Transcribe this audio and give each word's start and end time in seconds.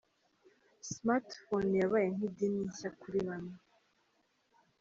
Smartphone 0.91 1.71
yabaye 1.81 2.07
nk'idini 2.15 2.61
nshya 2.69 2.89
kuri 2.99 3.19
bamwe. 3.27 3.55